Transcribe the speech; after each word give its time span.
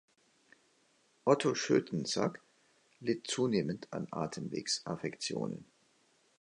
Otto 1.27 1.53
Schoetensack 1.53 2.41
litt 3.01 3.27
zunehmend 3.27 3.87
an 3.93 4.07
Atemwegs-Affektionen. 4.09 5.65